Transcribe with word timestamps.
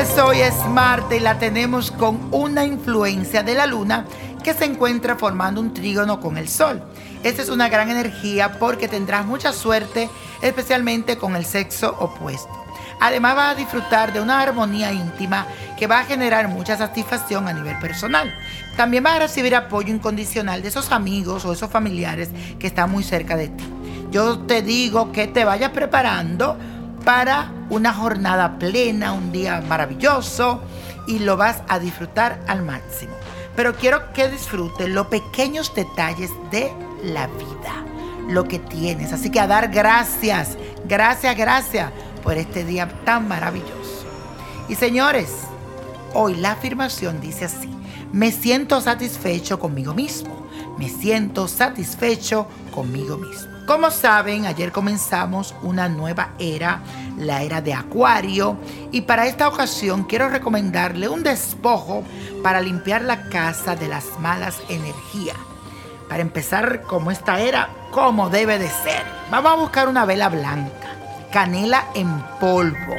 Hoy 0.00 0.40
es 0.40 0.54
Marte 0.66 1.18
y 1.18 1.20
la 1.20 1.38
tenemos 1.38 1.90
con 1.90 2.28
una 2.30 2.64
influencia 2.64 3.42
de 3.42 3.52
la 3.52 3.66
Luna 3.66 4.06
que 4.42 4.54
se 4.54 4.64
encuentra 4.64 5.16
formando 5.16 5.60
un 5.60 5.74
trígono 5.74 6.20
con 6.20 6.38
el 6.38 6.48
Sol. 6.48 6.82
Esta 7.22 7.42
es 7.42 7.50
una 7.50 7.68
gran 7.68 7.90
energía 7.90 8.52
porque 8.58 8.88
tendrás 8.88 9.26
mucha 9.26 9.52
suerte, 9.52 10.08
especialmente 10.40 11.18
con 11.18 11.36
el 11.36 11.44
sexo 11.44 11.94
opuesto. 12.00 12.48
Además 12.98 13.36
vas 13.36 13.52
a 13.52 13.58
disfrutar 13.58 14.14
de 14.14 14.22
una 14.22 14.40
armonía 14.40 14.90
íntima 14.90 15.46
que 15.78 15.86
va 15.86 15.98
a 15.98 16.04
generar 16.04 16.48
mucha 16.48 16.78
satisfacción 16.78 17.46
a 17.46 17.52
nivel 17.52 17.78
personal. 17.78 18.34
También 18.78 19.04
vas 19.04 19.16
a 19.16 19.20
recibir 19.20 19.54
apoyo 19.54 19.92
incondicional 19.92 20.62
de 20.62 20.68
esos 20.68 20.92
amigos 20.92 21.44
o 21.44 21.52
esos 21.52 21.70
familiares 21.70 22.30
que 22.58 22.68
están 22.68 22.90
muy 22.90 23.04
cerca 23.04 23.36
de 23.36 23.48
ti. 23.48 23.64
Yo 24.10 24.38
te 24.38 24.62
digo 24.62 25.12
que 25.12 25.26
te 25.26 25.44
vayas 25.44 25.72
preparando 25.72 26.56
para 27.04 27.52
una 27.70 27.92
jornada 27.92 28.58
plena, 28.58 29.12
un 29.12 29.32
día 29.32 29.62
maravilloso 29.68 30.62
y 31.06 31.18
lo 31.18 31.36
vas 31.36 31.62
a 31.68 31.78
disfrutar 31.78 32.40
al 32.46 32.62
máximo. 32.62 33.14
Pero 33.56 33.74
quiero 33.74 34.12
que 34.12 34.28
disfrutes 34.28 34.88
los 34.88 35.06
pequeños 35.08 35.74
detalles 35.74 36.30
de 36.50 36.72
la 37.02 37.26
vida, 37.26 37.84
lo 38.28 38.44
que 38.44 38.58
tienes. 38.58 39.12
Así 39.12 39.30
que 39.30 39.40
a 39.40 39.46
dar 39.46 39.68
gracias, 39.68 40.56
gracias, 40.86 41.36
gracias 41.36 41.90
por 42.22 42.36
este 42.36 42.64
día 42.64 42.88
tan 43.04 43.28
maravilloso. 43.28 44.06
Y 44.68 44.76
señores, 44.76 45.32
hoy 46.14 46.36
la 46.36 46.52
afirmación 46.52 47.20
dice 47.20 47.46
así, 47.46 47.68
me 48.12 48.32
siento 48.32 48.80
satisfecho 48.80 49.58
conmigo 49.58 49.94
mismo, 49.94 50.46
me 50.78 50.88
siento 50.88 51.48
satisfecho 51.48 52.46
conmigo 52.72 53.16
mismo. 53.16 53.59
Como 53.70 53.92
saben, 53.92 54.46
ayer 54.46 54.72
comenzamos 54.72 55.54
una 55.62 55.88
nueva 55.88 56.30
era, 56.40 56.82
la 57.16 57.42
era 57.44 57.60
de 57.60 57.72
Acuario, 57.72 58.58
y 58.90 59.02
para 59.02 59.28
esta 59.28 59.46
ocasión 59.46 60.02
quiero 60.02 60.28
recomendarle 60.28 61.08
un 61.08 61.22
despojo 61.22 62.02
para 62.42 62.60
limpiar 62.60 63.02
la 63.02 63.28
casa 63.28 63.76
de 63.76 63.86
las 63.86 64.18
malas 64.18 64.60
energías. 64.68 65.36
Para 66.08 66.20
empezar 66.20 66.82
como 66.82 67.12
esta 67.12 67.38
era, 67.38 67.70
como 67.92 68.28
debe 68.28 68.58
de 68.58 68.66
ser. 68.66 69.04
Vamos 69.30 69.52
a 69.52 69.60
buscar 69.60 69.88
una 69.88 70.04
vela 70.04 70.28
blanca, 70.28 70.96
canela 71.30 71.84
en 71.94 72.10
polvo, 72.40 72.96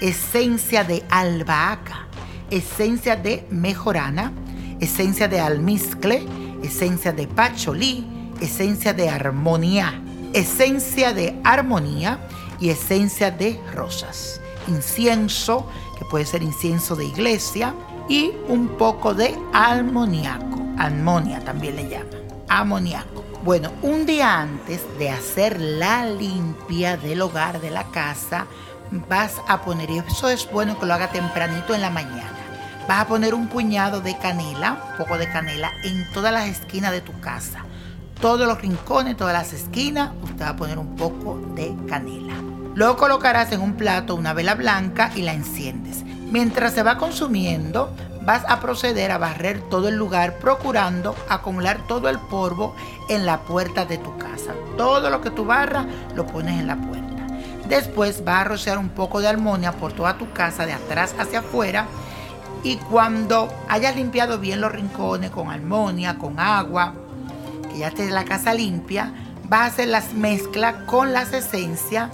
esencia 0.00 0.82
de 0.82 1.04
albahaca, 1.10 2.06
esencia 2.50 3.16
de 3.16 3.46
mejorana, 3.50 4.32
esencia 4.80 5.28
de 5.28 5.40
almizcle, 5.40 6.26
esencia 6.62 7.12
de 7.12 7.28
pacholí, 7.28 8.32
esencia 8.40 8.94
de 8.94 9.10
armonía, 9.10 10.02
esencia 10.36 11.14
de 11.14 11.34
armonía 11.44 12.18
y 12.60 12.68
esencia 12.68 13.30
de 13.30 13.58
rosas. 13.74 14.38
Incienso, 14.68 15.66
que 15.98 16.04
puede 16.04 16.26
ser 16.26 16.42
incienso 16.42 16.94
de 16.94 17.06
iglesia, 17.06 17.74
y 18.08 18.32
un 18.48 18.68
poco 18.76 19.14
de 19.14 19.34
almoniaco. 19.54 20.60
Armonia 20.78 21.40
también 21.40 21.76
le 21.76 21.88
llaman. 21.88 22.10
Amoníaco. 22.48 23.24
Bueno, 23.44 23.72
un 23.80 24.04
día 24.04 24.40
antes 24.40 24.82
de 24.98 25.08
hacer 25.08 25.58
la 25.58 26.04
limpia 26.04 26.98
del 26.98 27.22
hogar, 27.22 27.60
de 27.60 27.70
la 27.70 27.84
casa, 27.84 28.46
vas 29.08 29.40
a 29.48 29.62
poner, 29.62 29.90
y 29.90 29.98
eso 29.98 30.28
es 30.28 30.50
bueno 30.50 30.78
que 30.78 30.84
lo 30.84 30.92
haga 30.92 31.10
tempranito 31.10 31.74
en 31.74 31.80
la 31.80 31.90
mañana, 31.90 32.36
vas 32.86 33.00
a 33.00 33.08
poner 33.08 33.34
un 33.34 33.48
puñado 33.48 34.00
de 34.00 34.18
canela, 34.18 34.90
un 34.92 34.98
poco 34.98 35.16
de 35.16 35.30
canela, 35.30 35.72
en 35.82 36.08
todas 36.12 36.32
las 36.32 36.46
esquinas 36.46 36.92
de 36.92 37.00
tu 37.00 37.18
casa 37.20 37.64
todos 38.20 38.46
los 38.46 38.60
rincones, 38.60 39.16
todas 39.16 39.34
las 39.34 39.52
esquinas, 39.52 40.10
usted 40.22 40.44
va 40.44 40.50
a 40.50 40.56
poner 40.56 40.78
un 40.78 40.96
poco 40.96 41.40
de 41.54 41.74
canela. 41.88 42.34
Luego 42.74 42.96
colocarás 42.96 43.52
en 43.52 43.60
un 43.60 43.74
plato 43.74 44.14
una 44.14 44.34
vela 44.34 44.54
blanca 44.54 45.10
y 45.14 45.22
la 45.22 45.32
enciendes. 45.32 46.04
Mientras 46.30 46.72
se 46.74 46.82
va 46.82 46.98
consumiendo, 46.98 47.94
vas 48.22 48.42
a 48.48 48.60
proceder 48.60 49.12
a 49.12 49.18
barrer 49.18 49.60
todo 49.70 49.88
el 49.88 49.96
lugar 49.96 50.38
procurando 50.38 51.14
acumular 51.28 51.86
todo 51.86 52.08
el 52.08 52.18
polvo 52.18 52.74
en 53.08 53.24
la 53.24 53.40
puerta 53.40 53.86
de 53.86 53.98
tu 53.98 54.16
casa. 54.18 54.52
Todo 54.76 55.08
lo 55.10 55.20
que 55.20 55.30
tú 55.30 55.44
barras 55.44 55.86
lo 56.14 56.26
pones 56.26 56.58
en 56.58 56.66
la 56.66 56.76
puerta. 56.76 57.06
Después 57.68 58.24
vas 58.24 58.40
a 58.40 58.44
rociar 58.44 58.78
un 58.78 58.90
poco 58.90 59.20
de 59.20 59.28
armonía 59.28 59.72
por 59.72 59.92
toda 59.92 60.18
tu 60.18 60.30
casa 60.32 60.66
de 60.66 60.72
atrás 60.72 61.14
hacia 61.18 61.40
afuera 61.40 61.86
y 62.62 62.76
cuando 62.76 63.48
hayas 63.68 63.96
limpiado 63.96 64.38
bien 64.38 64.60
los 64.60 64.72
rincones 64.72 65.30
con 65.30 65.50
armonía, 65.50 66.18
con 66.18 66.38
agua, 66.38 66.94
ya 67.78 67.88
esté 67.88 68.10
la 68.10 68.24
casa 68.24 68.54
limpia, 68.54 69.12
vas 69.48 69.60
a 69.60 69.66
hacer 69.66 69.88
las 69.88 70.14
mezclas 70.14 70.74
con 70.86 71.12
las 71.12 71.32
esencias 71.32 72.10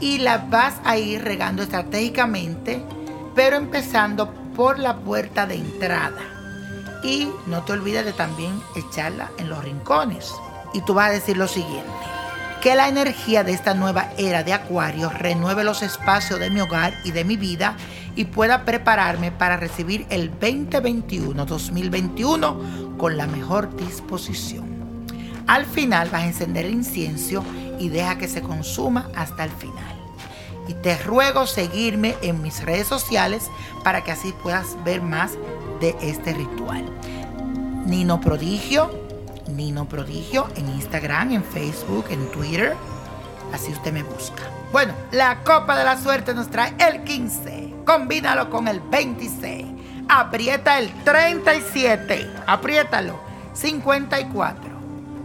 y 0.00 0.18
las 0.18 0.48
vas 0.50 0.74
a 0.84 0.96
ir 0.96 1.22
regando 1.22 1.62
estratégicamente, 1.62 2.82
pero 3.34 3.56
empezando 3.56 4.32
por 4.56 4.78
la 4.78 4.96
puerta 4.96 5.46
de 5.46 5.56
entrada. 5.56 6.20
Y 7.02 7.28
no 7.46 7.62
te 7.62 7.72
olvides 7.72 8.04
de 8.04 8.12
también 8.12 8.60
echarla 8.76 9.30
en 9.38 9.48
los 9.48 9.64
rincones. 9.64 10.32
Y 10.74 10.82
tú 10.82 10.94
vas 10.94 11.10
a 11.10 11.12
decir 11.12 11.36
lo 11.36 11.48
siguiente, 11.48 11.90
que 12.60 12.74
la 12.74 12.88
energía 12.88 13.42
de 13.42 13.52
esta 13.52 13.74
nueva 13.74 14.10
era 14.18 14.42
de 14.42 14.52
Acuario 14.52 15.10
renueve 15.10 15.64
los 15.64 15.82
espacios 15.82 16.38
de 16.38 16.50
mi 16.50 16.60
hogar 16.60 16.94
y 17.04 17.12
de 17.12 17.24
mi 17.24 17.36
vida 17.36 17.76
y 18.16 18.26
pueda 18.26 18.64
prepararme 18.64 19.32
para 19.32 19.56
recibir 19.56 20.06
el 20.10 20.38
2021-2021 20.38 22.98
con 22.98 23.16
la 23.16 23.26
mejor 23.26 23.74
disposición. 23.76 24.79
Al 25.46 25.66
final 25.66 26.10
vas 26.10 26.22
a 26.22 26.26
encender 26.26 26.66
el 26.66 26.72
incienso 26.72 27.44
y 27.78 27.88
deja 27.88 28.18
que 28.18 28.28
se 28.28 28.42
consuma 28.42 29.08
hasta 29.14 29.44
el 29.44 29.50
final. 29.50 29.96
Y 30.68 30.74
te 30.74 30.96
ruego 30.98 31.46
seguirme 31.46 32.14
en 32.22 32.42
mis 32.42 32.62
redes 32.62 32.86
sociales 32.86 33.50
para 33.82 34.04
que 34.04 34.12
así 34.12 34.32
puedas 34.42 34.76
ver 34.84 35.02
más 35.02 35.32
de 35.80 35.96
este 36.00 36.34
ritual. 36.34 36.84
Nino 37.86 38.20
Prodigio, 38.20 38.90
Nino 39.48 39.88
Prodigio 39.88 40.46
en 40.56 40.68
Instagram, 40.68 41.32
en 41.32 41.44
Facebook, 41.44 42.04
en 42.10 42.30
Twitter. 42.30 42.76
Así 43.52 43.72
usted 43.72 43.92
me 43.92 44.02
busca. 44.02 44.44
Bueno, 44.70 44.94
la 45.10 45.42
copa 45.42 45.76
de 45.76 45.84
la 45.84 46.00
suerte 46.00 46.34
nos 46.34 46.48
trae 46.50 46.74
el 46.78 47.02
15. 47.02 47.74
Combínalo 47.84 48.50
con 48.50 48.68
el 48.68 48.80
26. 48.80 49.66
Aprieta 50.08 50.78
el 50.78 50.92
37. 51.04 52.30
Apriétalo. 52.46 53.18
54. 53.54 54.69